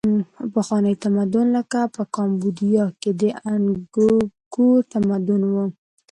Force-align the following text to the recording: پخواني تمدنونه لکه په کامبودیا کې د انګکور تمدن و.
پخواني 0.53 0.93
تمدنونه 1.03 1.51
لکه 1.57 1.79
په 1.95 2.03
کامبودیا 2.15 2.85
کې 3.01 3.11
د 3.21 3.23
انګکور 3.53 4.79
تمدن 4.93 5.41
و. 5.53 5.55